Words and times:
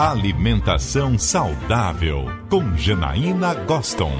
Alimentação 0.00 1.18
saudável 1.18 2.26
com 2.48 2.76
Janaína 2.76 3.52
Goston. 3.52 4.12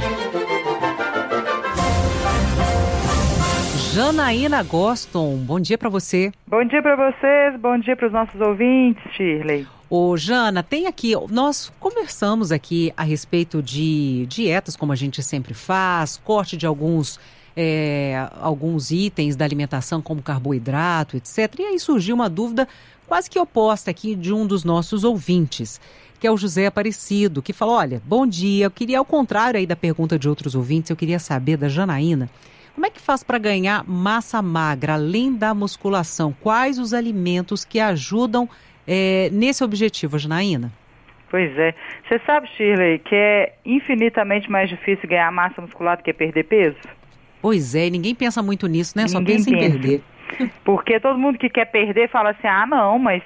Janaína 3.95 4.61
Goston, 4.65 5.37
bom 5.37 5.61
dia 5.61 5.79
para 5.79 5.89
você. 5.89 6.33
Bom 6.49 6.65
dia 6.65 6.83
para 6.83 6.97
vocês, 6.97 7.61
bom 7.61 7.79
dia 7.79 7.95
para 7.95 8.09
os 8.09 8.13
nossos 8.13 8.41
ouvintes, 8.41 9.01
Shirley. 9.13 9.69
Ô, 9.89 10.17
Jana, 10.17 10.65
tem 10.65 10.89
aqui, 10.89 11.13
nós 11.31 11.73
conversamos 11.79 12.51
aqui 12.51 12.93
a 12.97 13.05
respeito 13.05 13.63
de 13.63 14.27
dietas, 14.27 14.75
como 14.75 14.91
a 14.91 14.97
gente 14.97 15.23
sempre 15.23 15.55
faz, 15.55 16.21
corte 16.25 16.57
de 16.57 16.67
alguns 16.67 17.21
é, 17.61 18.29
alguns 18.41 18.93
itens 18.93 19.35
da 19.35 19.45
alimentação, 19.45 20.01
como 20.01 20.23
carboidrato, 20.23 21.17
etc. 21.17 21.53
E 21.59 21.63
aí 21.63 21.79
surgiu 21.81 22.15
uma 22.15 22.29
dúvida 22.31 22.69
quase 23.09 23.31
que 23.31 23.39
oposta 23.39 23.91
aqui 23.91 24.15
de 24.15 24.33
um 24.33 24.47
dos 24.47 24.63
nossos 24.63 25.03
ouvintes, 25.03 25.81
que 26.21 26.27
é 26.27 26.31
o 26.31 26.37
José 26.37 26.67
Aparecido, 26.67 27.43
que 27.43 27.53
falou: 27.53 27.77
Olha, 27.77 28.03
bom 28.05 28.27
dia, 28.27 28.67
eu 28.67 28.71
queria, 28.71 28.99
ao 28.99 29.05
contrário 29.05 29.59
aí 29.59 29.67
da 29.67 29.75
pergunta 29.75 30.19
de 30.19 30.29
outros 30.29 30.55
ouvintes, 30.55 30.91
eu 30.91 30.97
queria 30.97 31.19
saber 31.19 31.57
da 31.57 31.69
Janaína. 31.69 32.29
Como 32.75 32.87
é 32.87 32.91
que 32.91 33.01
faz 33.01 33.25
para 33.25 33.39
ganhar 33.39 33.83
massa 33.89 34.41
magra, 34.41 34.95
além 34.95 35.35
da 35.35 35.53
musculação? 35.53 36.33
Quais 36.41 36.79
os 36.79 36.95
alimentos 36.95 37.65
que 37.65 37.81
ajudam 37.81 38.49
é, 38.87 39.29
nesse 39.33 39.65
objetivo, 39.65 40.17
Janaína? 40.17 40.71
Pois 41.29 41.59
é. 41.59 41.75
Você 42.07 42.21
sabe, 42.25 42.47
Shirley, 42.57 43.01
que 43.01 43.15
é 43.15 43.55
infinitamente 43.65 44.49
mais 44.49 44.69
difícil 44.69 45.09
ganhar 45.09 45.31
massa 45.33 45.61
muscular 45.61 45.97
do 45.97 46.05
que 46.05 46.13
perder 46.13 46.45
peso? 46.45 46.79
Pois 47.43 47.75
é, 47.75 47.91
ninguém 47.91 48.15
pensa 48.15 48.43
muito 48.43 48.67
nisso, 48.67 48.97
né? 48.97 49.09
Só 49.09 49.19
pensa, 49.19 49.51
pensa 49.51 49.51
em 49.51 49.59
perder. 49.59 50.03
Porque 50.65 51.01
todo 51.01 51.19
mundo 51.19 51.39
que 51.39 51.49
quer 51.49 51.67
perder 51.67 52.09
fala 52.09 52.31
assim, 52.31 52.47
ah, 52.47 52.67
não, 52.67 52.99
mas 52.99 53.23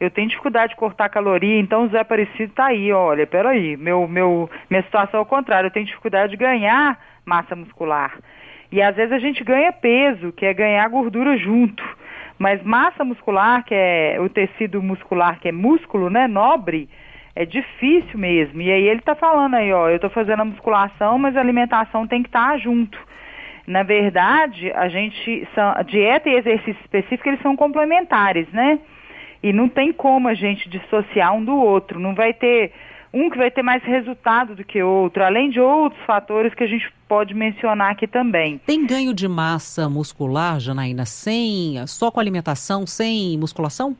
eu 0.00 0.10
tenho 0.10 0.28
dificuldade 0.28 0.70
de 0.70 0.76
cortar 0.76 1.08
caloria, 1.08 1.58
então 1.58 1.84
o 1.84 1.88
Zé 1.88 2.00
Aparecido 2.00 2.52
tá 2.52 2.66
aí, 2.66 2.92
olha, 2.92 3.26
peraí, 3.26 3.76
meu, 3.76 4.06
meu, 4.08 4.50
minha 4.68 4.82
situação 4.82 5.20
é 5.20 5.22
o 5.22 5.26
contrário, 5.26 5.68
eu 5.68 5.72
tenho 5.72 5.86
dificuldade 5.86 6.32
de 6.32 6.36
ganhar 6.36 6.98
massa 7.24 7.54
muscular. 7.54 8.18
E 8.70 8.82
às 8.82 8.96
vezes 8.96 9.12
a 9.12 9.18
gente 9.18 9.44
ganha 9.44 9.72
peso, 9.72 10.32
que 10.32 10.44
é 10.44 10.52
ganhar 10.52 10.88
gordura 10.88 11.36
junto. 11.38 11.82
Mas 12.38 12.62
massa 12.64 13.04
muscular, 13.04 13.64
que 13.64 13.74
é 13.74 14.18
o 14.20 14.28
tecido 14.28 14.82
muscular, 14.82 15.38
que 15.38 15.48
é 15.48 15.52
músculo, 15.52 16.10
né, 16.10 16.26
nobre, 16.26 16.88
é 17.36 17.44
difícil 17.44 18.18
mesmo. 18.18 18.60
E 18.60 18.70
aí 18.70 18.88
ele 18.88 19.00
está 19.00 19.14
falando 19.14 19.54
aí, 19.54 19.72
ó, 19.72 19.88
eu 19.88 19.96
estou 19.96 20.10
fazendo 20.10 20.40
a 20.40 20.44
musculação, 20.44 21.18
mas 21.18 21.36
a 21.36 21.40
alimentação 21.40 22.06
tem 22.06 22.22
que 22.22 22.28
estar 22.28 22.50
tá 22.50 22.58
junto. 22.58 22.98
Na 23.66 23.82
verdade, 23.82 24.70
a 24.72 24.88
gente, 24.88 25.48
são, 25.54 25.74
dieta 25.86 26.28
e 26.28 26.34
exercício 26.34 26.80
específico, 26.82 27.28
eles 27.28 27.40
são 27.40 27.56
complementares, 27.56 28.46
né? 28.52 28.78
E 29.42 29.52
não 29.52 29.68
tem 29.68 29.92
como 29.92 30.28
a 30.28 30.34
gente 30.34 30.68
dissociar 30.68 31.34
um 31.34 31.44
do 31.44 31.54
outro. 31.54 31.98
Não 31.98 32.14
vai 32.14 32.32
ter 32.32 32.72
um 33.12 33.30
que 33.30 33.38
vai 33.38 33.50
ter 33.50 33.62
mais 33.62 33.82
resultado 33.84 34.56
do 34.56 34.64
que 34.64 34.82
outro, 34.82 35.22
além 35.22 35.48
de 35.48 35.60
outros 35.60 36.02
fatores 36.04 36.52
que 36.52 36.64
a 36.64 36.66
gente 36.66 36.92
pode 37.06 37.32
mencionar 37.32 37.92
aqui 37.92 38.08
também. 38.08 38.58
Tem 38.66 38.84
ganho 38.84 39.14
de 39.14 39.28
massa 39.28 39.88
muscular, 39.88 40.58
Janaína, 40.58 41.06
sem 41.06 41.86
só 41.86 42.10
com 42.10 42.18
alimentação, 42.18 42.86
sem 42.86 43.38
musculação? 43.38 43.96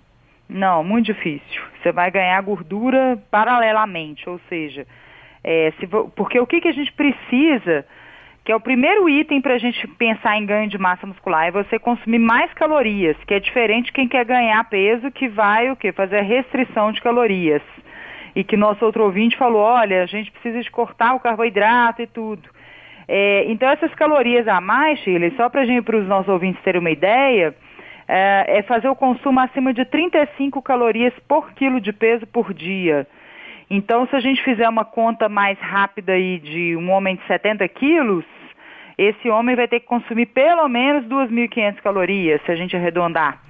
Não, 0.48 0.82
muito 0.82 1.06
difícil. 1.06 1.62
Você 1.80 1.92
vai 1.92 2.10
ganhar 2.10 2.40
gordura 2.42 3.22
paralelamente, 3.30 4.28
ou 4.28 4.40
seja, 4.48 4.86
é, 5.42 5.72
se, 5.78 5.86
porque 5.86 6.38
o 6.40 6.46
que, 6.46 6.60
que 6.60 6.68
a 6.68 6.72
gente 6.72 6.92
precisa 6.92 7.86
que 8.44 8.52
é 8.52 8.56
o 8.56 8.60
primeiro 8.60 9.08
item 9.08 9.40
para 9.40 9.54
a 9.54 9.58
gente 9.58 9.86
pensar 9.88 10.36
em 10.36 10.44
ganho 10.44 10.68
de 10.68 10.76
massa 10.76 11.06
muscular, 11.06 11.46
é 11.46 11.50
você 11.50 11.78
consumir 11.78 12.18
mais 12.18 12.52
calorias, 12.52 13.16
que 13.26 13.32
é 13.32 13.40
diferente 13.40 13.92
quem 13.92 14.06
quer 14.06 14.24
ganhar 14.26 14.62
peso, 14.68 15.10
que 15.10 15.28
vai 15.28 15.70
o 15.70 15.76
quê? 15.76 15.92
Fazer 15.92 16.18
a 16.18 16.22
restrição 16.22 16.92
de 16.92 17.00
calorias. 17.00 17.62
E 18.36 18.44
que 18.44 18.56
nosso 18.56 18.84
outro 18.84 19.04
ouvinte 19.04 19.36
falou, 19.36 19.62
olha, 19.62 20.02
a 20.02 20.06
gente 20.06 20.30
precisa 20.30 20.60
de 20.60 20.70
cortar 20.70 21.14
o 21.14 21.20
carboidrato 21.20 22.02
e 22.02 22.06
tudo. 22.06 22.42
É, 23.08 23.44
então 23.46 23.68
essas 23.68 23.94
calorias 23.94 24.46
a 24.46 24.60
mais, 24.60 24.98
Shirley, 25.00 25.32
só 25.36 25.48
para 25.48 25.62
os 25.62 26.06
nossos 26.06 26.28
ouvintes 26.28 26.62
terem 26.62 26.80
uma 26.80 26.90
ideia, 26.90 27.54
é, 28.06 28.58
é 28.58 28.62
fazer 28.62 28.88
o 28.88 28.96
consumo 28.96 29.40
acima 29.40 29.72
de 29.72 29.86
35 29.86 30.60
calorias 30.60 31.14
por 31.26 31.52
quilo 31.52 31.80
de 31.80 31.92
peso 31.92 32.26
por 32.26 32.52
dia. 32.52 33.06
Então, 33.76 34.06
se 34.06 34.14
a 34.14 34.20
gente 34.20 34.40
fizer 34.44 34.68
uma 34.68 34.84
conta 34.84 35.28
mais 35.28 35.58
rápida 35.58 36.12
aí 36.12 36.38
de 36.38 36.76
um 36.76 36.92
homem 36.92 37.16
de 37.16 37.26
70 37.26 37.66
quilos, 37.70 38.24
esse 38.96 39.28
homem 39.28 39.56
vai 39.56 39.66
ter 39.66 39.80
que 39.80 39.86
consumir 39.86 40.26
pelo 40.26 40.68
menos 40.68 41.04
2.500 41.06 41.80
calorias, 41.82 42.40
se 42.46 42.52
a 42.52 42.54
gente 42.54 42.76
arredondar. 42.76 43.40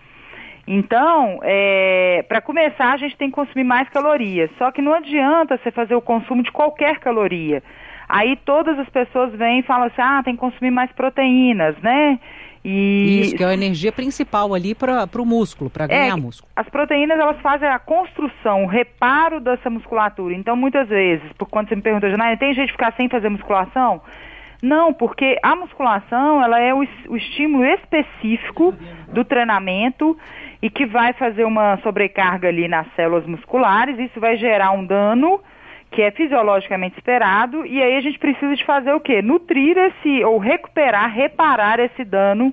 Então, 0.66 1.40
é, 1.42 2.24
para 2.26 2.40
começar, 2.40 2.94
a 2.94 2.96
gente 2.96 3.18
tem 3.18 3.28
que 3.28 3.34
consumir 3.34 3.64
mais 3.64 3.86
calorias. 3.90 4.50
Só 4.56 4.70
que 4.70 4.80
não 4.80 4.94
adianta 4.94 5.58
você 5.58 5.70
fazer 5.70 5.94
o 5.94 6.00
consumo 6.00 6.42
de 6.42 6.50
qualquer 6.50 7.00
caloria. 7.00 7.62
Aí 8.08 8.34
todas 8.46 8.78
as 8.78 8.88
pessoas 8.88 9.30
vêm 9.34 9.58
e 9.58 9.62
falam 9.62 9.88
assim, 9.88 10.00
ah, 10.00 10.22
tem 10.24 10.34
que 10.34 10.40
consumir 10.40 10.70
mais 10.70 10.90
proteínas, 10.92 11.76
né? 11.82 12.18
E... 12.64 13.20
Isso, 13.20 13.36
que 13.36 13.44
é 13.44 13.46
a 13.46 13.54
energia 13.54 13.92
principal 13.92 14.54
ali 14.54 14.74
para 14.74 15.06
o 15.20 15.26
músculo, 15.26 15.68
para 15.68 15.86
ganhar 15.86 16.16
é, 16.16 16.20
músculo. 16.20 16.50
As 16.56 16.68
proteínas, 16.68 17.18
elas 17.18 17.38
fazem 17.40 17.68
a 17.68 17.78
construção, 17.78 18.64
o 18.64 18.66
reparo 18.66 19.38
dessa 19.38 19.68
musculatura. 19.68 20.34
Então, 20.34 20.56
muitas 20.56 20.88
vezes, 20.88 21.30
por 21.36 21.48
quando 21.48 21.68
você 21.68 21.76
me 21.76 21.82
pergunta, 21.82 22.08
Janaína, 22.08 22.38
tem 22.38 22.54
de 22.54 22.66
ficar 22.68 22.94
sem 22.96 23.08
fazer 23.08 23.28
musculação? 23.28 24.00
Não, 24.62 24.94
porque 24.94 25.38
a 25.42 25.54
musculação, 25.54 26.42
ela 26.42 26.58
é 26.58 26.72
o, 26.72 26.86
o 27.08 27.16
estímulo 27.18 27.66
específico 27.66 28.74
do 29.12 29.22
treinamento 29.22 30.16
e 30.62 30.70
que 30.70 30.86
vai 30.86 31.12
fazer 31.12 31.44
uma 31.44 31.76
sobrecarga 31.82 32.48
ali 32.48 32.66
nas 32.66 32.86
células 32.96 33.26
musculares, 33.26 33.98
isso 33.98 34.18
vai 34.18 34.38
gerar 34.38 34.70
um 34.70 34.86
dano 34.86 35.38
que 35.90 36.02
é 36.02 36.10
fisiologicamente 36.10 36.98
esperado, 36.98 37.64
e 37.64 37.82
aí 37.82 37.96
a 37.96 38.00
gente 38.00 38.18
precisa 38.18 38.54
de 38.56 38.64
fazer 38.64 38.92
o 38.92 39.00
quê? 39.00 39.22
Nutrir 39.22 39.76
esse, 39.76 40.24
ou 40.24 40.38
recuperar, 40.38 41.12
reparar 41.12 41.78
esse 41.80 42.04
dano 42.04 42.52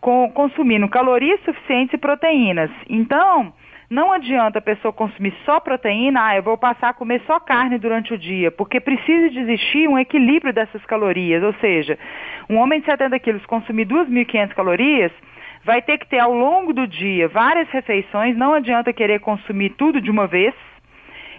com, 0.00 0.30
consumindo 0.32 0.88
calorias 0.88 1.40
suficientes 1.44 1.94
e 1.94 1.98
proteínas. 1.98 2.70
Então, 2.88 3.52
não 3.92 4.10
adianta 4.10 4.58
a 4.58 4.62
pessoa 4.62 4.90
consumir 4.90 5.34
só 5.44 5.60
proteína, 5.60 6.28
ah, 6.28 6.36
eu 6.36 6.42
vou 6.42 6.56
passar 6.56 6.88
a 6.88 6.94
comer 6.94 7.20
só 7.26 7.38
carne 7.38 7.76
durante 7.78 8.14
o 8.14 8.18
dia, 8.18 8.50
porque 8.50 8.80
precisa 8.80 9.28
de 9.28 9.38
existir 9.40 9.86
um 9.86 9.98
equilíbrio 9.98 10.50
dessas 10.50 10.82
calorias, 10.86 11.42
ou 11.42 11.52
seja, 11.60 11.98
um 12.48 12.56
homem 12.56 12.80
de 12.80 12.86
70 12.86 13.18
quilos 13.18 13.44
consumir 13.44 13.84
2.500 13.84 14.54
calorias, 14.54 15.12
vai 15.62 15.82
ter 15.82 15.98
que 15.98 16.08
ter 16.08 16.20
ao 16.20 16.32
longo 16.32 16.72
do 16.72 16.86
dia 16.86 17.28
várias 17.28 17.68
refeições, 17.68 18.34
não 18.34 18.54
adianta 18.54 18.94
querer 18.94 19.20
consumir 19.20 19.70
tudo 19.76 20.00
de 20.00 20.10
uma 20.10 20.26
vez, 20.26 20.54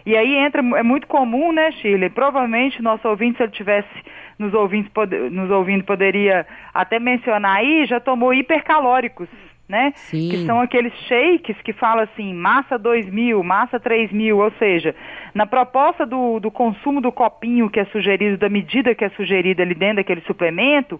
e 0.06 0.18
aí 0.18 0.36
entra, 0.36 0.62
é 0.78 0.84
muito 0.84 1.08
comum, 1.08 1.52
né, 1.52 1.72
Shirley? 1.72 2.10
Provavelmente 2.10 2.82
nosso 2.82 3.08
ouvinte, 3.08 3.38
se 3.38 3.44
ele 3.44 3.52
tivesse 3.52 3.90
nos 4.38 4.54
ouvindo, 4.54 4.90
nos 5.32 5.50
ouvindo, 5.50 5.84
poderia 5.84 6.46
até 6.74 7.00
mencionar 7.00 7.58
aí, 7.58 7.86
já 7.86 8.00
tomou 8.00 8.34
hipercalóricos, 8.34 9.30
né? 9.68 9.94
Sim. 9.96 10.30
Que 10.30 10.46
são 10.46 10.60
aqueles 10.60 10.94
shakes 11.08 11.56
que 11.62 11.72
falam 11.72 12.04
assim, 12.04 12.34
massa 12.34 12.78
2 12.78 13.10
mil, 13.10 13.44
massa 13.44 13.80
3 13.80 14.12
mil, 14.12 14.40
ou 14.40 14.52
seja, 14.60 14.94
na 15.34 15.46
proposta 15.46 16.06
do, 16.06 16.40
do 16.40 16.52
consumo 16.52 17.00
do 17.00 17.12
copinho 17.12 17.70
que 17.70 17.80
é 17.80 17.86
sugerido, 17.86 18.38
da 18.38 18.50
medida 18.50 18.94
que 18.94 19.06
é 19.06 19.10
sugerida 19.10 19.64
ali 19.64 19.74
dentro 19.74 19.98
daquele 19.98 20.22
suplemento, 20.22 21.00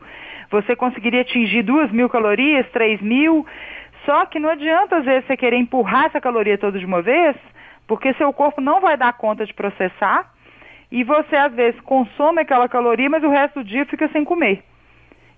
você 0.50 0.76
conseguiria 0.76 1.22
atingir 1.22 1.64
2 1.64 1.92
mil 1.92 2.08
calorias, 2.08 2.66
3 2.72 3.02
mil, 3.02 3.46
só 4.06 4.26
que 4.26 4.40
não 4.40 4.50
adianta 4.50 4.98
às 4.98 5.06
vezes 5.06 5.26
você 5.26 5.36
querer 5.36 5.58
empurrar 5.58 6.06
essa 6.06 6.22
caloria 6.22 6.58
toda 6.58 6.80
de 6.80 6.86
uma 6.86 7.02
vez, 7.02 7.36
porque 7.88 8.14
seu 8.14 8.32
corpo 8.34 8.62
não 8.62 8.82
vai 8.82 8.98
dar 8.98 9.14
conta 9.14 9.46
de 9.46 9.54
processar 9.54 10.32
e 10.92 11.04
você 11.04 11.36
às 11.36 11.54
vezes 11.54 11.80
consome 11.82 12.42
aquela 12.42 12.70
caloria, 12.70 13.10
mas 13.10 13.24
o 13.24 13.30
resto 13.30 13.60
do 13.60 13.66
dia 13.66 13.86
fica 13.86 14.08
sem 14.10 14.24
comer. 14.24 14.64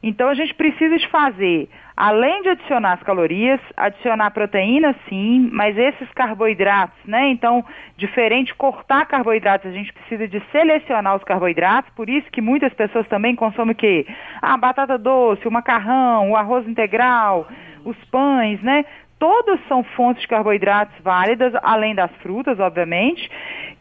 Então 0.04 0.30
a 0.30 0.36
gente 0.36 0.54
precisa 0.54 0.98
de 0.98 1.08
fazer, 1.08 1.68
além 1.98 2.44
de 2.44 2.50
adicionar 2.50 2.94
as 2.94 3.02
calorias, 3.02 3.60
adicionar 3.76 4.30
proteína 4.30 4.94
sim, 5.10 5.50
mas 5.52 5.76
esses 5.76 6.08
carboidratos, 6.12 6.98
né? 7.06 7.30
Então, 7.30 7.66
diferente 7.98 8.54
cortar 8.54 9.08
carboidratos, 9.08 9.68
a 9.68 9.74
gente 9.74 9.92
precisa 9.92 10.28
de 10.28 10.40
selecionar 10.52 11.16
os 11.16 11.24
carboidratos, 11.24 11.92
por 11.96 12.08
isso 12.08 12.30
que 12.30 12.40
muitas 12.40 12.72
pessoas 12.74 13.08
também 13.08 13.36
consomem 13.36 13.72
o 13.74 13.76
quê? 13.76 14.06
A 14.44 14.56
batata 14.58 14.96
doce, 14.96 15.48
o 15.48 15.52
macarrão, 15.52 16.30
o 16.30 16.36
arroz 16.36 16.68
integral, 16.68 17.48
os 17.84 17.98
pães, 18.12 18.62
né? 18.62 18.86
Todas 19.20 19.60
são 19.68 19.84
fontes 19.84 20.22
de 20.22 20.28
carboidratos 20.28 20.96
válidas, 21.04 21.54
além 21.64 21.96
das 21.96 22.12
frutas, 22.18 22.60
obviamente, 22.60 23.30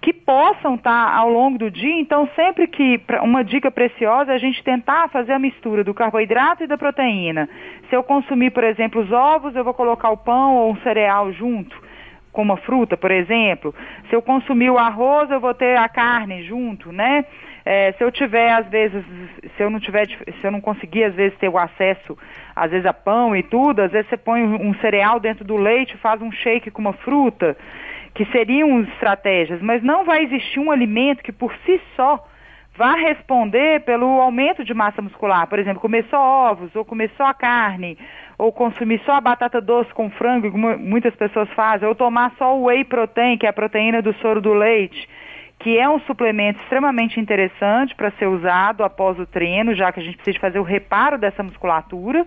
que 0.01 0.13
possam 0.13 0.75
estar 0.75 1.17
ao 1.17 1.31
longo 1.31 1.59
do 1.59 1.71
dia. 1.71 1.99
Então, 1.99 2.29
sempre 2.37 2.67
que 2.67 3.01
uma 3.23 3.43
dica 3.43 3.71
preciosa 3.71 4.33
é 4.33 4.35
a 4.35 4.39
gente 4.39 4.63
tentar 4.63 5.09
fazer 5.09 5.33
a 5.33 5.39
mistura 5.39 5.83
do 5.83 5.95
carboidrato 5.95 6.65
e 6.65 6.67
da 6.67 6.77
proteína. 6.77 7.49
Se 7.89 7.97
eu 7.97 8.03
consumir, 8.03 8.51
por 8.51 8.65
exemplo, 8.65 9.01
os 9.01 9.11
ovos, 9.11 9.57
eu 9.57 9.65
vou 9.65 9.75
colocar 9.75 10.11
o 10.11 10.17
pão 10.17 10.57
ou 10.57 10.73
um 10.73 10.77
cereal 10.83 11.33
junto 11.33 11.83
com 12.35 12.43
uma 12.43 12.57
fruta, 12.57 12.97
por 12.97 13.11
exemplo. 13.11 13.75
Se 14.11 14.17
eu 14.17 14.21
consumir 14.21 14.69
o 14.69 14.77
arroz, 14.77 15.31
eu 15.31 15.41
vou 15.41 15.55
ter 15.55 15.79
a 15.79 15.89
carne 15.89 16.43
junto, 16.43 16.93
né? 16.93 17.25
É, 17.65 17.93
se 17.93 18.05
eu 18.05 18.13
tiver, 18.13 18.53
às 18.53 18.67
vezes, 18.69 19.03
se 19.57 19.63
eu 19.63 19.71
não 19.71 19.81
tiver, 19.81 20.07
se 20.07 20.45
eu 20.45 20.51
não 20.51 20.61
conseguir, 20.61 21.05
às 21.05 21.15
vezes, 21.15 21.39
ter 21.39 21.49
o 21.49 21.57
acesso, 21.57 22.17
às 22.55 22.71
vezes, 22.71 22.85
a 22.85 22.93
pão 22.93 23.35
e 23.35 23.43
tudo, 23.43 23.81
às 23.81 23.91
vezes 23.91 24.09
você 24.09 24.19
põe 24.19 24.43
um 24.43 24.75
cereal 24.75 25.19
dentro 25.19 25.45
do 25.45 25.57
leite, 25.57 25.97
faz 25.97 26.21
um 26.21 26.31
shake 26.31 26.71
com 26.71 26.83
uma 26.83 26.93
fruta, 26.93 27.57
que 28.15 28.25
seriam 28.27 28.83
estratégias, 28.83 29.63
mas 29.63 29.83
não 29.83 30.05
vai 30.05 30.23
existir 30.25 30.61
um 30.61 30.71
alimento 30.71 31.23
que 31.23 31.33
por 31.33 31.53
si 31.65 31.81
só 31.97 32.25
vá 32.77 32.95
responder 32.95 33.81
pelo 33.81 34.21
aumento 34.21 34.65
de 34.65 34.75
massa 34.75 35.01
muscular. 35.01 35.47
Por 35.47 35.59
exemplo, 35.59 35.81
comer 35.81 36.05
só 36.11 36.51
ovos, 36.51 36.75
ou 36.77 36.85
comer 36.85 37.11
só 37.17 37.27
a 37.27 37.35
carne, 37.35 37.97
ou 38.37 38.53
consumir 38.53 39.01
só 39.05 39.13
a 39.13 39.21
batata 39.21 39.61
doce 39.61 39.93
com 39.95 40.11
frango, 40.11 40.51
como 40.51 40.77
muitas 40.79 41.15
pessoas 41.15 41.49
fazem, 41.51 41.89
ou 41.89 41.95
tomar 41.95 42.33
só 42.37 42.57
o 42.57 42.65
whey 42.65 42.85
protein, 42.85 43.39
que 43.39 43.47
é 43.47 43.49
a 43.49 43.53
proteína 43.53 44.03
do 44.03 44.13
soro 44.15 44.41
do 44.41 44.53
leite, 44.53 45.09
que 45.59 45.79
é 45.79 45.89
um 45.89 46.01
suplemento 46.01 46.61
extremamente 46.63 47.19
interessante 47.19 47.95
para 47.95 48.11
ser 48.13 48.27
usado 48.27 48.85
após 48.85 49.19
o 49.19 49.27
treino, 49.27 49.75
já 49.75 49.93
que 49.93 50.01
a 50.01 50.03
gente 50.03 50.17
precisa 50.17 50.39
fazer 50.39 50.59
o 50.59 50.63
reparo 50.63 51.19
dessa 51.19 51.43
musculatura 51.43 52.27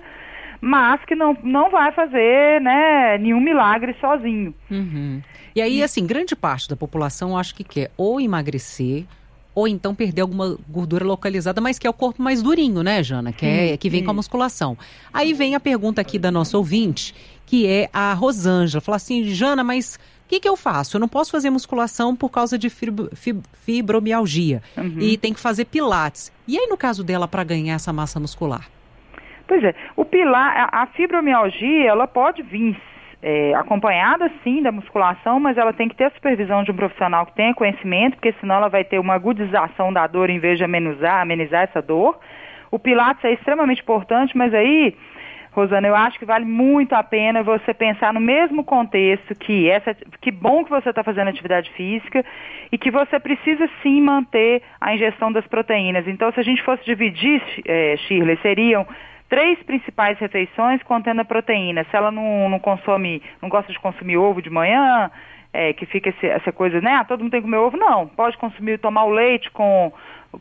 mas 0.61 1.03
que 1.05 1.15
não, 1.15 1.37
não 1.43 1.69
vai 1.69 1.91
fazer 1.91 2.61
né, 2.61 3.17
nenhum 3.19 3.39
milagre 3.39 3.95
sozinho. 3.99 4.53
Uhum. 4.69 5.21
E 5.55 5.61
aí, 5.61 5.83
assim, 5.83 6.05
grande 6.05 6.35
parte 6.35 6.67
da 6.69 6.75
população 6.75 7.37
acho 7.37 7.53
que 7.55 7.63
quer 7.63 7.91
ou 7.97 8.19
emagrecer 8.19 9.05
ou 9.53 9.67
então 9.67 9.95
perder 9.95 10.21
alguma 10.21 10.55
gordura 10.69 11.03
localizada, 11.03 11.59
mas 11.59 11.79
que 11.79 11.87
é 11.87 11.89
o 11.89 11.93
corpo 11.93 12.21
mais 12.21 12.43
durinho, 12.43 12.83
né, 12.83 13.01
Jana? 13.01 13.33
Que, 13.33 13.45
é, 13.45 13.77
que 13.77 13.89
vem 13.89 14.03
com 14.03 14.11
a 14.11 14.13
musculação. 14.13 14.77
Aí 15.11 15.33
vem 15.33 15.55
a 15.55 15.59
pergunta 15.59 15.99
aqui 15.99 16.19
da 16.19 16.29
nossa 16.29 16.55
ouvinte, 16.57 17.15
que 17.43 17.65
é 17.65 17.89
a 17.91 18.13
Rosângela. 18.13 18.79
Fala 18.81 18.97
assim, 18.97 19.23
Jana, 19.23 19.63
mas 19.63 19.99
o 20.27 20.29
que, 20.29 20.41
que, 20.41 20.49
eu 20.49 20.57
faço? 20.57 20.97
Eu 20.97 20.99
não 20.99 21.07
posso 21.07 21.31
fazer 21.31 21.49
musculação 21.49 22.13
por 22.13 22.29
causa 22.29 22.57
de 22.57 22.69
fibro, 22.69 23.09
fibromialgia. 23.53 24.61
Uhum. 24.75 24.97
E 24.99 25.17
tem 25.17 25.33
que 25.33 25.39
fazer 25.39 25.63
pilates. 25.63 26.33
E 26.45 26.57
aí, 26.57 26.67
no 26.67 26.75
caso 26.75 27.01
dela, 27.01 27.29
para 27.29 27.45
ganhar 27.45 27.75
essa 27.75 27.93
massa 27.93 28.19
muscular? 28.19 28.67
Pois 29.47 29.63
é, 29.63 29.73
o 29.95 30.03
pilar, 30.03 30.69
a, 30.69 30.83
a 30.83 30.87
fibromialgia, 30.87 31.89
ela 31.89 32.05
pode 32.05 32.43
vir 32.43 32.77
é, 33.23 33.53
acompanhada 33.55 34.29
sim 34.43 34.61
da 34.61 34.69
musculação, 34.69 35.39
mas 35.39 35.57
ela 35.57 35.71
tem 35.71 35.87
que 35.87 35.95
ter 35.95 36.03
a 36.03 36.11
supervisão 36.11 36.61
de 36.61 36.71
um 36.71 36.75
profissional 36.75 37.25
que 37.25 37.33
tenha 37.33 37.53
conhecimento, 37.53 38.15
porque 38.15 38.35
senão 38.41 38.55
ela 38.55 38.67
vai 38.67 38.83
ter 38.83 38.99
uma 38.99 39.13
agudização 39.13 39.93
da 39.93 40.05
dor 40.07 40.29
em 40.29 40.39
vez 40.39 40.57
de 40.57 40.65
amenizar, 40.65 41.21
amenizar 41.21 41.63
essa 41.63 41.81
dor. 41.81 42.19
O 42.69 42.77
Pilates 42.77 43.23
é 43.23 43.31
extremamente 43.31 43.81
importante, 43.81 44.35
mas 44.37 44.53
aí, 44.53 44.93
Rosana, 45.57 45.87
eu 45.87 45.95
acho 45.95 46.19
que 46.19 46.25
vale 46.25 46.45
muito 46.45 46.93
a 46.93 47.01
pena 47.01 47.41
você 47.41 47.73
pensar 47.73 48.13
no 48.13 48.19
mesmo 48.19 48.63
contexto 48.63 49.33
que 49.33 49.67
essa, 49.67 49.95
que 50.21 50.29
bom 50.29 50.63
que 50.63 50.69
você 50.69 50.89
está 50.89 51.03
fazendo 51.03 51.29
atividade 51.29 51.71
física 51.71 52.23
e 52.71 52.77
que 52.77 52.91
você 52.91 53.19
precisa 53.19 53.67
sim 53.81 53.99
manter 53.99 54.61
a 54.79 54.93
ingestão 54.93 55.31
das 55.31 55.47
proteínas. 55.47 56.07
Então, 56.07 56.31
se 56.31 56.39
a 56.39 56.43
gente 56.43 56.61
fosse 56.61 56.85
dividir, 56.85 57.41
é, 57.65 57.97
Shirley, 57.97 58.37
seriam 58.43 58.85
três 59.27 59.57
principais 59.63 60.19
refeições 60.19 60.83
contendo 60.83 61.21
a 61.21 61.25
proteína. 61.25 61.83
Se 61.89 61.97
ela 61.97 62.11
não, 62.11 62.47
não 62.49 62.59
consome, 62.59 63.23
não 63.41 63.49
gosta 63.49 63.73
de 63.73 63.79
consumir 63.79 64.17
ovo 64.17 64.43
de 64.43 64.51
manhã, 64.51 65.09
é, 65.51 65.73
que 65.73 65.87
fica 65.87 66.09
esse, 66.09 66.27
essa 66.27 66.51
coisa, 66.51 66.79
né? 66.79 66.93
Ah, 66.93 67.03
todo 67.03 67.21
mundo 67.21 67.31
tem 67.31 67.41
que 67.41 67.45
comer 67.45 67.57
ovo, 67.57 67.75
não. 67.77 68.07
Pode 68.07 68.37
consumir, 68.37 68.77
tomar 68.77 69.05
o 69.05 69.09
leite 69.09 69.49
com, 69.49 69.91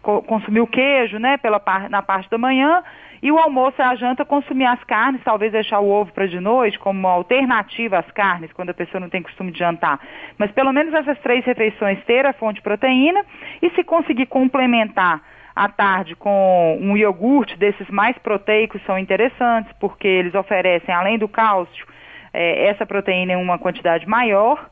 com 0.02 0.20
consumir 0.20 0.60
o 0.60 0.66
queijo, 0.66 1.18
né? 1.18 1.38
Pela 1.38 1.58
na 1.88 2.02
parte 2.02 2.28
da 2.28 2.36
manhã. 2.36 2.82
E 3.22 3.32
o 3.32 3.38
almoço 3.38 3.76
e 3.78 3.82
a 3.82 3.94
janta 3.94 4.24
consumir 4.24 4.66
as 4.66 4.82
carnes, 4.84 5.22
talvez 5.24 5.52
deixar 5.52 5.80
o 5.80 5.90
ovo 5.90 6.12
para 6.12 6.26
de 6.26 6.38
noite 6.40 6.78
como 6.78 6.98
uma 6.98 7.12
alternativa 7.12 7.98
às 7.98 8.10
carnes, 8.10 8.52
quando 8.52 8.70
a 8.70 8.74
pessoa 8.74 9.00
não 9.00 9.08
tem 9.08 9.22
costume 9.22 9.52
de 9.52 9.58
jantar. 9.58 9.98
Mas 10.38 10.50
pelo 10.52 10.72
menos 10.72 10.92
essas 10.94 11.18
três 11.20 11.44
refeições 11.44 12.02
ter 12.04 12.26
a 12.26 12.32
fonte 12.32 12.56
de 12.56 12.62
proteína 12.62 13.24
e 13.62 13.70
se 13.70 13.82
conseguir 13.82 14.26
complementar 14.26 15.22
à 15.54 15.68
tarde 15.68 16.14
com 16.14 16.78
um 16.80 16.96
iogurte 16.96 17.58
desses 17.58 17.88
mais 17.88 18.16
proteicos 18.18 18.82
são 18.84 18.98
interessantes, 18.98 19.72
porque 19.80 20.06
eles 20.06 20.34
oferecem, 20.34 20.94
além 20.94 21.16
do 21.16 21.26
cálcio, 21.26 21.86
é, 22.32 22.66
essa 22.68 22.84
proteína 22.84 23.32
em 23.32 23.36
uma 23.36 23.58
quantidade 23.58 24.06
maior. 24.06 24.68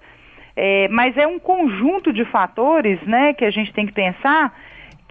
É, 0.56 0.86
mas 0.88 1.16
é 1.16 1.26
um 1.26 1.38
conjunto 1.38 2.12
de 2.12 2.24
fatores 2.26 3.00
né, 3.02 3.32
que 3.32 3.44
a 3.44 3.50
gente 3.50 3.72
tem 3.72 3.86
que 3.86 3.92
pensar 3.92 4.52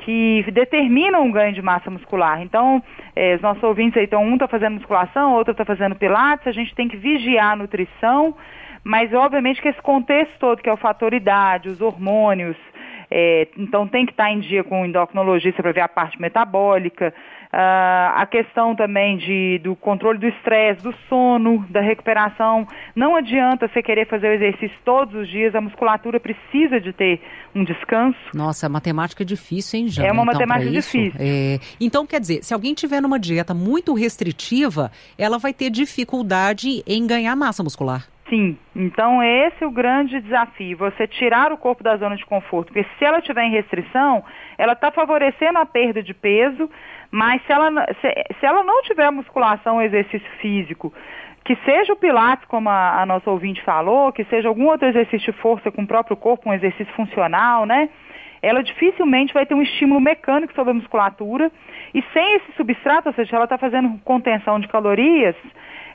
que 0.03 0.43
determinam 0.51 1.27
o 1.27 1.31
ganho 1.31 1.53
de 1.53 1.61
massa 1.61 1.89
muscular. 1.89 2.41
Então, 2.41 2.83
é, 3.15 3.35
os 3.35 3.41
nossos 3.41 3.63
ouvintes 3.63 3.97
aí, 3.97 4.03
então, 4.03 4.23
um 4.23 4.33
está 4.33 4.47
fazendo 4.47 4.75
musculação, 4.75 5.33
outro 5.33 5.51
está 5.51 5.63
fazendo 5.63 5.95
pilates, 5.95 6.47
a 6.47 6.51
gente 6.51 6.75
tem 6.75 6.87
que 6.87 6.97
vigiar 6.97 7.53
a 7.53 7.55
nutrição, 7.55 8.35
mas 8.83 9.13
obviamente 9.13 9.61
que 9.61 9.69
esse 9.69 9.81
contexto 9.81 10.37
todo, 10.39 10.61
que 10.61 10.69
é 10.69 10.73
o 10.73 10.77
fator 10.77 11.13
idade, 11.13 11.69
os 11.69 11.79
hormônios, 11.79 12.57
é, 13.09 13.47
então 13.57 13.87
tem 13.87 14.05
que 14.05 14.11
estar 14.11 14.31
em 14.31 14.39
dia 14.39 14.63
com 14.63 14.81
o 14.81 14.85
endocrinologista 14.85 15.61
para 15.61 15.71
ver 15.71 15.81
a 15.81 15.87
parte 15.87 16.19
metabólica, 16.19 17.13
uh, 17.53 18.19
a 18.19 18.25
questão 18.25 18.75
também 18.75 19.17
de, 19.17 19.59
do 19.63 19.75
controle 19.75 20.17
do 20.17 20.27
estresse, 20.27 20.83
do 20.83 20.93
sono, 21.07 21.65
da 21.69 21.81
recuperação. 21.81 22.67
Não 22.95 23.15
adianta 23.15 23.67
você 23.67 23.81
querer 23.81 24.07
fazer 24.07 24.27
o 24.27 24.33
exercício 24.33 24.75
todos 24.83 25.13
os 25.13 25.29
dias, 25.29 25.53
a 25.53 25.61
musculatura 25.61 26.19
precisa 26.19 26.81
de 26.81 26.91
ter 26.91 27.21
um 27.53 27.63
descanso. 27.63 28.17
Nossa, 28.33 28.65
a 28.65 28.69
matemática 28.69 29.23
é 29.23 29.25
difícil, 29.25 29.79
hein, 29.79 29.87
Jana? 29.87 30.07
É 30.07 30.11
uma 30.11 30.23
então, 30.23 30.33
matemática 30.33 30.71
difícil. 30.71 31.13
É... 31.19 31.59
Então, 31.79 32.05
quer 32.05 32.19
dizer, 32.19 32.43
se 32.43 32.53
alguém 32.53 32.73
tiver 32.73 33.01
numa 33.01 33.19
dieta 33.19 33.53
muito 33.53 33.93
restritiva, 33.93 34.91
ela 35.17 35.37
vai 35.37 35.53
ter 35.53 35.69
dificuldade 35.69 36.83
em 36.87 37.05
ganhar 37.05 37.35
massa 37.35 37.63
muscular. 37.63 38.12
Sim, 38.33 38.57
então 38.75 39.21
esse 39.21 39.63
é 39.63 39.67
o 39.67 39.69
grande 39.69 40.19
desafio, 40.19 40.75
você 40.75 41.05
tirar 41.05 41.51
o 41.51 41.57
corpo 41.57 41.83
da 41.83 41.95
zona 41.97 42.15
de 42.15 42.25
conforto, 42.25 42.73
porque 42.73 42.83
se 42.97 43.05
ela 43.05 43.21
tiver 43.21 43.43
em 43.43 43.51
restrição, 43.51 44.23
ela 44.57 44.73
está 44.73 44.89
favorecendo 44.89 45.59
a 45.59 45.67
perda 45.67 46.01
de 46.01 46.15
peso, 46.15 46.67
mas 47.11 47.45
se 47.45 47.53
ela, 47.53 47.69
se, 48.01 48.35
se 48.39 48.43
ela 48.43 48.63
não 48.63 48.81
tiver 48.81 49.11
musculação 49.11 49.75
ou 49.75 49.83
exercício 49.83 50.27
físico, 50.41 50.91
que 51.45 51.55
seja 51.57 51.93
o 51.93 51.95
Pilates, 51.95 52.47
como 52.47 52.69
a, 52.69 53.03
a 53.03 53.05
nossa 53.05 53.29
ouvinte 53.29 53.61
falou, 53.61 54.11
que 54.11 54.23
seja 54.23 54.47
algum 54.47 54.65
outro 54.65 54.87
exercício 54.87 55.31
de 55.31 55.39
força 55.39 55.71
com 55.71 55.83
o 55.83 55.87
próprio 55.87 56.17
corpo, 56.17 56.49
um 56.49 56.53
exercício 56.55 56.91
funcional, 56.95 57.67
né? 57.67 57.87
Ela 58.43 58.61
dificilmente 58.61 59.33
vai 59.33 59.45
ter 59.45 59.53
um 59.55 59.61
estímulo 59.61 60.01
mecânico 60.01 60.53
sobre 60.53 60.71
a 60.71 60.73
musculatura 60.73 61.49
e 61.95 62.03
sem 62.11 62.35
esse 62.35 62.51
substrato, 62.57 63.07
ou 63.07 63.15
seja, 63.15 63.37
ela 63.37 63.45
está 63.45 63.57
fazendo 63.57 63.97
contenção 64.03 64.59
de 64.59 64.67
calorias, 64.67 65.35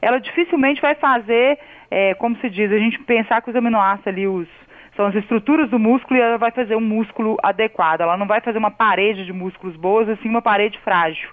ela 0.01 0.19
dificilmente 0.19 0.81
vai 0.81 0.95
fazer, 0.95 1.59
é, 1.91 2.15
como 2.15 2.37
se 2.39 2.49
diz, 2.49 2.73
a 2.73 2.79
gente 2.79 2.99
pensar 3.01 3.43
que 3.43 3.51
os 3.51 3.57
aminoácidos 3.57 4.09
ali, 4.09 4.27
os, 4.27 4.49
são 4.97 5.07
as 5.07 5.15
estruturas 5.15 5.69
do 5.69 5.79
músculo 5.79 6.19
e 6.19 6.23
ela 6.23 6.39
vai 6.39 6.51
fazer 6.51 6.75
um 6.75 6.81
músculo 6.81 7.37
adequado. 7.43 8.01
Ela 8.01 8.17
não 8.17 8.27
vai 8.27 8.41
fazer 8.41 8.59
uma 8.59 8.71
parede 8.71 9.27
de 9.27 9.33
músculos 9.33 9.77
boas, 9.77 10.09
assim 10.09 10.29
uma 10.29 10.41
parede 10.41 10.79
frágil. 10.79 11.29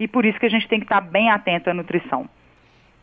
E 0.00 0.08
por 0.08 0.24
isso 0.24 0.40
que 0.40 0.46
a 0.46 0.50
gente 0.50 0.66
tem 0.66 0.80
que 0.80 0.86
estar 0.86 1.02
bem 1.02 1.30
atento 1.30 1.68
à 1.68 1.74
nutrição. 1.74 2.26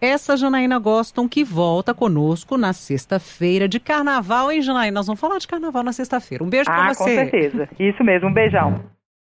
Essa 0.03 0.35
Janaína 0.35 0.79
Goston 0.79 1.29
que 1.29 1.43
volta 1.43 1.93
conosco 1.93 2.57
na 2.57 2.73
sexta-feira 2.73 3.67
de 3.67 3.79
carnaval, 3.79 4.51
hein, 4.51 4.59
Janaína? 4.59 4.95
Nós 4.95 5.05
vamos 5.05 5.19
falar 5.19 5.37
de 5.37 5.47
carnaval 5.47 5.83
na 5.83 5.93
sexta-feira. 5.93 6.43
Um 6.43 6.49
beijo 6.49 6.71
ah, 6.71 6.73
pra 6.73 6.93
você. 6.95 7.03
Ah, 7.03 7.05
com 7.05 7.29
certeza. 7.29 7.69
Isso 7.79 8.03
mesmo, 8.03 8.29
um 8.29 8.33
beijão. 8.33 8.81